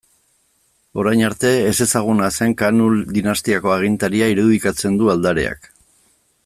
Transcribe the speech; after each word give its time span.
Orain 1.01 1.21
arte 1.27 1.51
ezezaguna 1.73 2.31
zen 2.39 2.57
Kaanul 2.63 2.97
dinastiako 3.19 3.75
agintaria 3.77 4.31
irudikatzen 4.37 5.01
du 5.03 5.13
aldareak. 5.15 5.75